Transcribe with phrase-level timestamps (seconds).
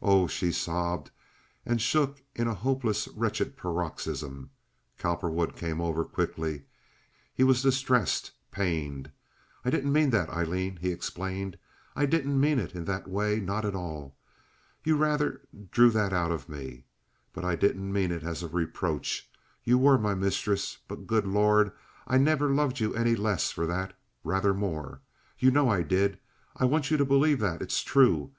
[0.00, 1.10] "Oh!" she sobbed,
[1.66, 4.48] and shook in a hopeless, wretched paroxysm.
[4.96, 6.62] Cowperwood came over quickly.
[7.34, 9.12] He was distressed, pained.
[9.62, 11.58] "I didn't mean that, Aileen," he explained.
[11.94, 14.16] "I didn't mean it in that way—not at all.
[14.82, 16.86] You rather drew that out of me;
[17.34, 19.28] but I didn't mean it as a reproach.
[19.62, 21.72] You were my mistress, but good Lord,
[22.06, 25.02] I never loved you any the less for that—rather more.
[25.38, 26.18] You know I did.
[26.56, 28.32] I want you to believe that; it's true.